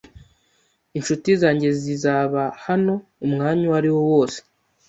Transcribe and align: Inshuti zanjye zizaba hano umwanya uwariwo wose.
Inshuti 0.97 1.29
zanjye 1.41 1.69
zizaba 1.81 2.41
hano 2.65 2.93
umwanya 3.25 3.63
uwariwo 3.65 4.01
wose. 4.11 4.39